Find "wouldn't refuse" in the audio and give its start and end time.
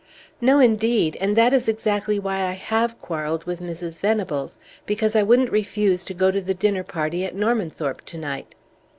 5.21-6.03